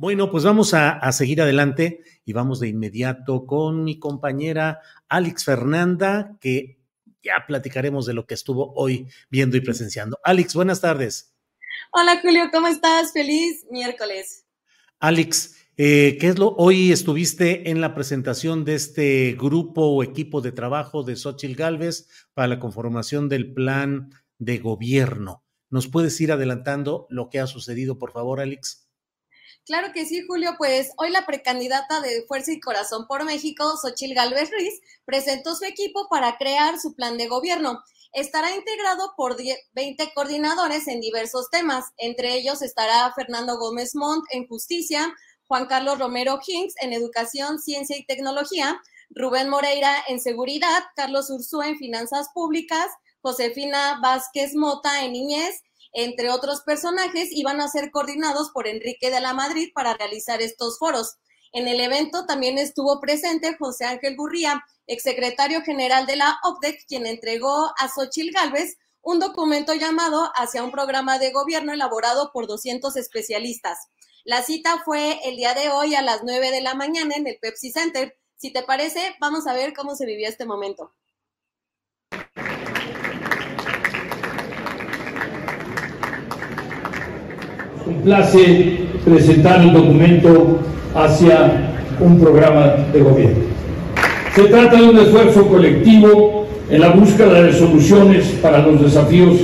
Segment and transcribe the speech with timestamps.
[0.00, 5.44] Bueno, pues vamos a, a, seguir adelante y vamos de inmediato con mi compañera Alex
[5.44, 6.78] Fernanda, que
[7.20, 10.20] ya platicaremos de lo que estuvo hoy viendo y presenciando.
[10.22, 11.34] Alex, buenas tardes.
[11.90, 13.12] Hola Julio, ¿cómo estás?
[13.12, 14.46] Feliz miércoles.
[15.00, 16.54] Alex, eh, ¿qué es lo?
[16.54, 22.06] Hoy estuviste en la presentación de este grupo o equipo de trabajo de Xochil Gálvez
[22.34, 25.42] para la conformación del plan de gobierno.
[25.70, 28.87] ¿Nos puedes ir adelantando lo que ha sucedido, por favor, Alex?
[29.68, 30.54] Claro que sí, Julio.
[30.56, 35.66] Pues hoy la precandidata de Fuerza y Corazón por México, Xochil Gálvez Ruiz, presentó su
[35.66, 37.84] equipo para crear su plan de gobierno.
[38.14, 39.36] Estará integrado por
[39.74, 41.84] 20 coordinadores en diversos temas.
[41.98, 45.14] Entre ellos estará Fernando Gómez Montt en Justicia,
[45.48, 48.80] Juan Carlos Romero Hinks en Educación, Ciencia y Tecnología,
[49.10, 52.86] Rubén Moreira en Seguridad, Carlos Ursúa en Finanzas Públicas,
[53.20, 55.62] Josefina Vázquez Mota en Niñez
[55.92, 60.78] entre otros personajes, iban a ser coordinados por Enrique de la Madrid para realizar estos
[60.78, 61.16] foros.
[61.52, 67.06] En el evento también estuvo presente José Ángel Gurría, exsecretario general de la OPDEC, quien
[67.06, 72.96] entregó a Xochil Gálvez un documento llamado Hacia un programa de gobierno elaborado por 200
[72.96, 73.78] especialistas.
[74.24, 77.38] La cita fue el día de hoy a las 9 de la mañana en el
[77.40, 78.14] Pepsi Center.
[78.36, 80.92] Si te parece, vamos a ver cómo se vivió este momento.
[88.04, 90.58] Place presentar el documento
[90.94, 93.44] hacia un programa de gobierno.
[94.34, 99.36] Se trata de un esfuerzo colectivo en la búsqueda de soluciones para los desafíos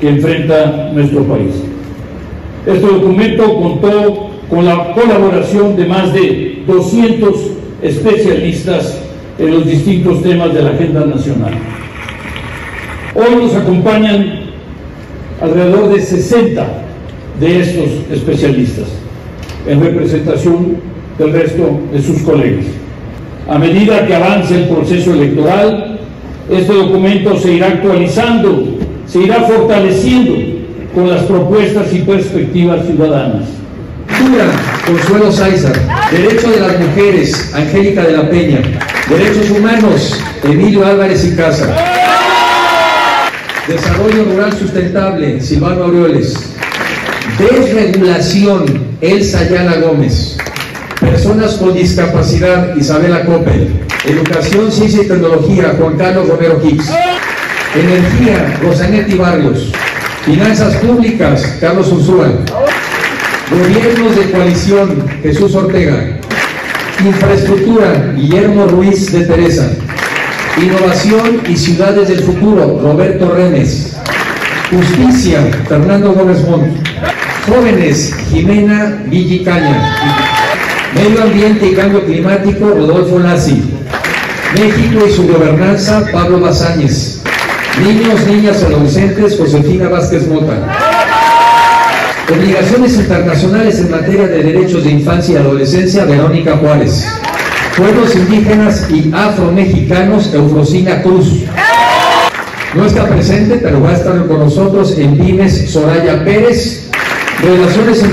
[0.00, 1.54] que enfrenta nuestro país.
[2.66, 7.34] Este documento contó con la colaboración de más de 200
[7.82, 8.98] especialistas
[9.38, 11.54] en los distintos temas de la agenda nacional.
[13.14, 14.40] Hoy nos acompañan
[15.40, 16.66] alrededor de 60
[17.40, 18.86] de estos especialistas,
[19.66, 20.76] en representación
[21.18, 22.66] del resto de sus colegas.
[23.48, 25.98] A medida que avance el proceso electoral,
[26.50, 30.34] este documento se irá actualizando, se irá fortaleciendo
[30.94, 33.62] con las propuestas y perspectivas ciudadanas.
[34.86, 35.72] Consuelo Sáizar.
[36.10, 38.60] Derecho de las mujeres, Angélica de la Peña.
[39.08, 41.74] Derechos humanos, Emilio Álvarez y Casa.
[43.66, 46.51] Desarrollo rural sustentable, Silvano Aureoles.
[47.42, 48.66] Desregulación,
[49.00, 50.38] Elsa Ayala Gómez.
[51.00, 53.68] Personas con discapacidad, Isabela Coppel.
[54.04, 56.88] Educación, Ciencia y Tecnología, Juan Carlos Romero Hicks.
[57.74, 59.72] Energía, Rosanetti Barrios.
[60.24, 62.28] Finanzas Públicas, Carlos Ursúa.
[63.50, 66.20] Gobiernos de coalición, Jesús Ortega.
[67.04, 69.68] Infraestructura, Guillermo Ruiz de Teresa.
[70.62, 73.96] Innovación y Ciudades del Futuro, Roberto Remes.
[74.70, 76.91] Justicia, Fernando Gómez Montt.
[77.46, 79.96] Jóvenes, Jimena Villicaña.
[80.94, 83.62] Medio Ambiente y Cambio Climático, Rodolfo Lassi.
[84.54, 87.22] México y su gobernanza, Pablo Bazáñez.
[87.84, 90.78] Niños, niñas, adolescentes, Josefina Vázquez Mota.
[92.30, 97.06] Obligaciones internacionales en materia de derechos de infancia y adolescencia, Verónica Juárez.
[97.76, 101.44] Pueblos indígenas y afromexicanos, Eufrosina Cruz.
[102.74, 106.91] No está presente, pero va a estar con nosotros en Pymes, Soraya Pérez.
[107.42, 108.04] Relaciones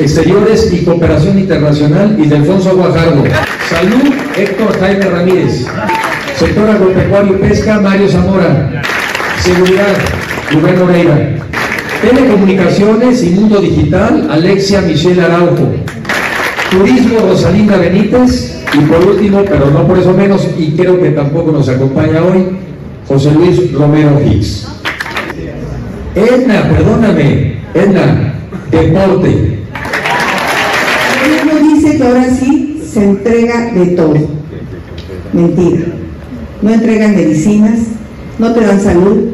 [0.00, 3.22] Exteriores y Cooperación Internacional, y Delfonso Guajardo.
[3.68, 5.66] Salud, Héctor Jaime Ramírez.
[6.36, 8.82] Sector Agropecuario y Pesca, Mario Zamora.
[9.42, 9.94] Seguridad,
[10.52, 11.36] Rubén Moreira.
[12.00, 15.74] Telecomunicaciones y Mundo Digital, Alexia Michelle Araujo.
[16.70, 21.52] Turismo Rosalinda Benítez y por último, pero no por eso menos, y creo que tampoco
[21.52, 22.56] nos acompaña hoy,
[23.06, 24.66] José Luis Romero Hicks.
[26.14, 28.27] Edna, perdóname, Edna,
[28.70, 29.58] deporte.
[31.24, 34.14] El gobierno dice que ahora sí se entrega de todo.
[35.32, 35.86] Mentira.
[36.62, 37.78] No entregan medicinas,
[38.38, 39.28] no te dan salud,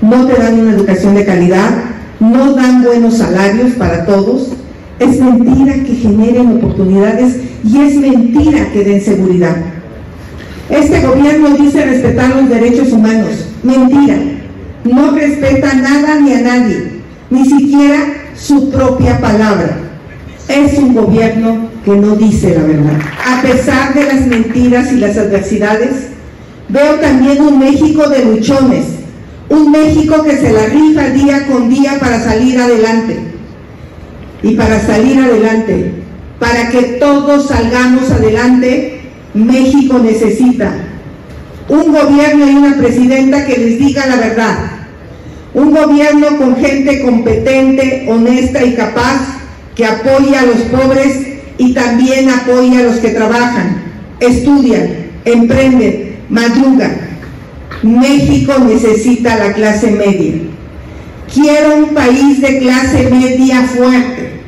[0.00, 1.70] no te dan una educación de calidad,
[2.20, 4.52] no dan buenos salarios para todos.
[4.98, 9.56] Es mentira que generen oportunidades y es mentira que den seguridad.
[10.70, 13.46] Este gobierno dice respetar los derechos humanos.
[13.62, 14.16] Mentira.
[14.84, 19.78] No respeta nada ni a nadie, ni siquiera su propia palabra.
[20.48, 23.00] Es un gobierno que no dice la verdad.
[23.26, 26.08] A pesar de las mentiras y las adversidades,
[26.68, 28.84] veo también un México de luchones,
[29.48, 33.18] un México que se la rifa día con día para salir adelante.
[34.42, 35.92] Y para salir adelante,
[36.38, 39.00] para que todos salgamos adelante,
[39.34, 40.72] México necesita
[41.68, 44.71] un gobierno y una presidenta que les diga la verdad.
[45.54, 49.20] Un gobierno con gente competente, honesta y capaz
[49.74, 51.18] que apoya a los pobres
[51.58, 53.82] y también apoya a los que trabajan,
[54.20, 54.88] estudian,
[55.24, 56.96] emprenden, madrugan.
[57.82, 60.34] México necesita la clase media.
[61.32, 64.41] Quiero un país de clase media fuerte,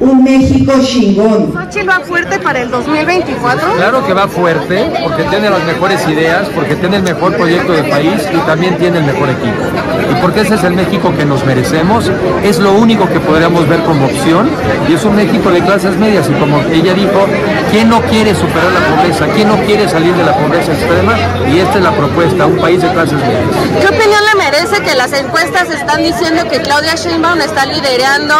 [0.00, 1.52] un México chingón.
[1.52, 3.74] ¿Xochitl va fuerte para el 2024?
[3.74, 7.84] Claro que va fuerte, porque tiene las mejores ideas, porque tiene el mejor proyecto de
[7.84, 9.62] país y también tiene el mejor equipo.
[10.10, 12.10] Y porque ese es el México que nos merecemos,
[12.42, 14.50] es lo único que podríamos ver como opción,
[14.88, 17.26] y es un México de clases medias, y como ella dijo,
[17.70, 19.26] ¿quién no quiere superar la pobreza?
[19.34, 21.14] ¿Quién no quiere salir de la pobreza extrema?
[21.52, 23.80] Y esta es la propuesta, un país de clases medias.
[23.80, 28.34] ¿Qué opinión le merece que las encuestas están diciendo que Claudia Sheinbaum está liderando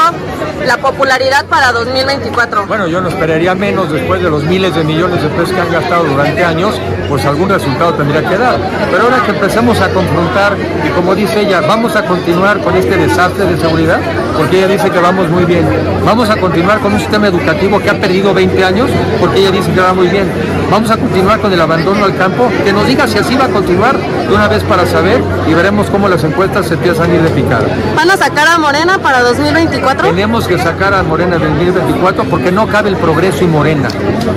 [0.67, 2.67] la popularidad para 2024?
[2.67, 5.73] Bueno, yo no esperaría menos después de los miles de millones de pesos que han
[5.73, 6.75] gastado durante años,
[7.09, 8.57] pues algún resultado tendría que dar.
[8.91, 12.97] Pero ahora que empezamos a confrontar, y como dice ella, vamos a continuar con este
[12.97, 14.01] desastre de seguridad,
[14.37, 15.67] porque ella dice que vamos muy bien.
[16.05, 18.91] Vamos a continuar con un sistema educativo que ha perdido 20 años,
[19.21, 20.31] porque ella dice que va muy bien.
[20.71, 23.49] Vamos a continuar con el abandono al campo, que nos diga si así va a
[23.49, 27.23] continuar de una vez para saber y veremos cómo las encuestas se empiezan a ir
[27.23, 27.67] de picada.
[27.95, 30.09] ¿Van a sacar a Morena para 2024?
[30.09, 33.89] Tenemos que sacar a Morena en 2024 porque no cabe el progreso y Morena.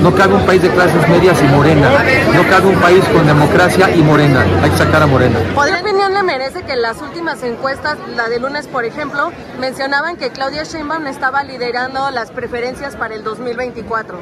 [0.01, 1.89] No cabe un país de clases medias y Morena.
[2.33, 4.45] No cabe un país con democracia y Morena.
[4.61, 5.39] Hay que sacar a Morena.
[5.39, 10.17] ¿Qué opinión le merece que en las últimas encuestas, la de lunes por ejemplo, mencionaban
[10.17, 14.17] que Claudia Sheinbaum estaba liderando las preferencias para el 2024?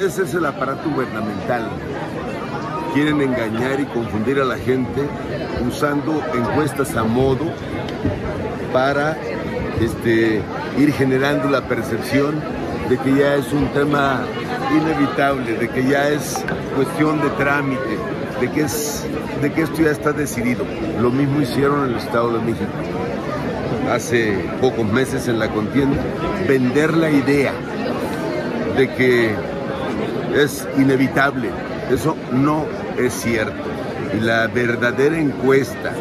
[0.00, 1.68] Ese es el aparato gubernamental.
[2.94, 5.08] Quieren engañar y confundir a la gente
[5.66, 7.50] usando encuestas a modo
[8.72, 9.16] para
[9.84, 10.42] este,
[10.78, 12.40] ir generando la percepción
[12.88, 14.24] de que ya es un tema
[14.70, 16.44] inevitable, de que ya es
[16.76, 17.98] cuestión de trámite,
[18.40, 19.06] de que, es,
[19.40, 20.64] de que esto ya está decidido.
[21.00, 22.70] Lo mismo hicieron en el Estado de México
[23.90, 26.02] hace pocos meses en la contienda,
[26.48, 27.52] vender la idea
[28.76, 29.34] de que
[30.34, 31.50] es inevitable.
[31.90, 32.64] Eso no
[32.98, 33.71] es cierto.
[34.16, 35.92] Y la verdadera encuesta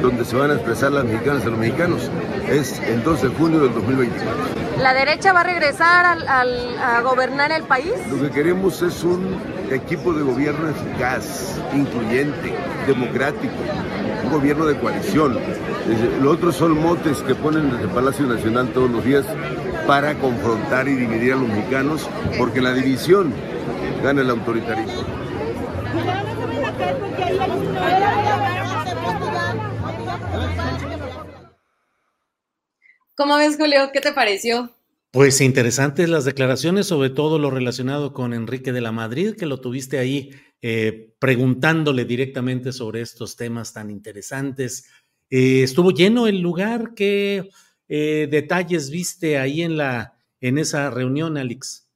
[0.00, 2.10] donde se van a expresar las mexicanas y los mexicanos
[2.48, 4.34] es el 12 de junio del 2024.
[4.80, 7.92] ¿La derecha va a regresar al- al- a gobernar el país?
[8.10, 9.36] Lo que queremos es un
[9.70, 12.52] equipo de gobierno eficaz, incluyente,
[12.86, 13.54] democrático,
[14.24, 15.38] un gobierno de coalición.
[15.38, 19.24] Es- Lo otro son motes que ponen desde el Palacio Nacional todos los días
[19.86, 23.32] para confrontar y dividir a los mexicanos, porque la división
[24.02, 25.21] gana el autoritarismo.
[33.14, 33.90] ¿Cómo ves, Julio?
[33.92, 34.74] ¿Qué te pareció?
[35.10, 39.60] Pues interesantes las declaraciones, sobre todo lo relacionado con Enrique de la Madrid, que lo
[39.60, 40.30] tuviste ahí
[40.62, 44.88] eh, preguntándole directamente sobre estos temas tan interesantes.
[45.28, 46.94] Eh, estuvo lleno el lugar.
[46.94, 47.50] ¿Qué
[47.88, 51.88] eh, detalles viste ahí en la en esa reunión, Alex?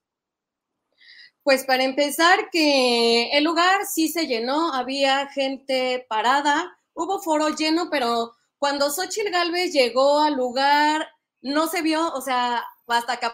[1.42, 7.88] Pues para empezar, que el lugar sí se llenó, había gente parada, hubo foro lleno,
[7.90, 11.08] pero cuando Xochitl Galvez llegó al lugar,
[11.40, 13.28] no se vio, o sea, hasta que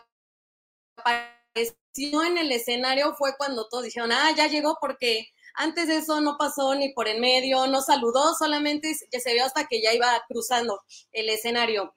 [0.96, 6.20] apareció en el escenario fue cuando todos dijeron, ah, ya llegó, porque antes de eso
[6.20, 10.22] no pasó ni por en medio, no saludó, solamente se vio hasta que ya iba
[10.28, 10.80] cruzando
[11.12, 11.94] el escenario.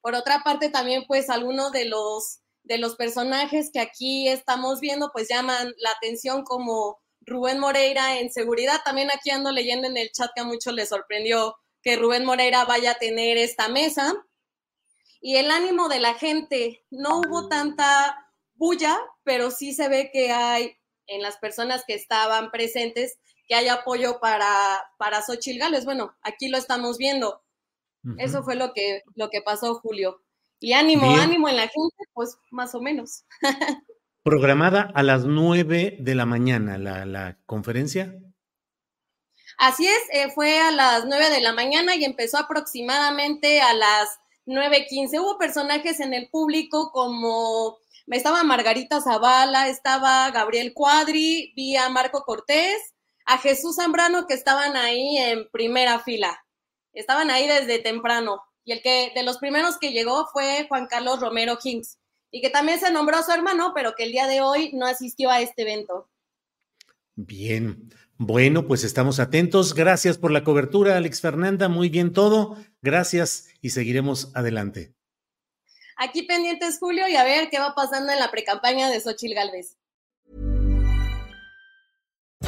[0.00, 5.10] Por otra parte, también pues algunos de los de los personajes que aquí estamos viendo,
[5.12, 8.80] pues llaman la atención como Rubén Moreira en seguridad.
[8.84, 12.64] También aquí ando leyendo en el chat que a muchos les sorprendió que Rubén Moreira
[12.64, 14.14] vaya a tener esta mesa.
[15.20, 20.30] Y el ánimo de la gente, no hubo tanta bulla, pero sí se ve que
[20.32, 23.18] hay en las personas que estaban presentes
[23.48, 24.46] que hay apoyo para,
[24.98, 25.84] para Xochitl Gales.
[25.86, 27.42] Bueno, aquí lo estamos viendo.
[28.18, 30.22] Eso fue lo que, lo que pasó, Julio.
[30.60, 33.24] Y ánimo, ánimo en la gente, pues más o menos.
[34.22, 38.14] Programada a las nueve de la mañana la, la conferencia.
[39.58, 44.20] Así es, eh, fue a las nueve de la mañana y empezó aproximadamente a las
[44.46, 45.20] 9.15.
[45.20, 52.22] Hubo personajes en el público como estaba Margarita Zavala, estaba Gabriel Cuadri, vi a Marco
[52.22, 52.94] Cortés,
[53.26, 56.42] a Jesús Zambrano que estaban ahí en primera fila.
[56.92, 58.42] Estaban ahí desde temprano.
[58.64, 61.98] Y el que de los primeros que llegó fue Juan Carlos Romero Hinks,
[62.30, 64.86] y que también se nombró a su hermano, pero que el día de hoy no
[64.86, 66.08] asistió a este evento.
[67.14, 69.74] Bien, bueno, pues estamos atentos.
[69.74, 71.68] Gracias por la cobertura, Alex Fernanda.
[71.68, 72.56] Muy bien todo.
[72.82, 74.92] Gracias y seguiremos adelante.
[75.96, 79.77] Aquí pendientes, Julio, y a ver qué va pasando en la precampaña de Xochil Gálvez.